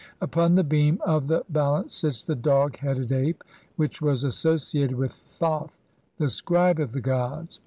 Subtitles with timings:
[0.19, 3.43] Upon the beam of the ba lance sits the dog headed ape
[3.75, 5.77] which was associated with Thoth,
[6.17, 7.59] the scribe of the gods.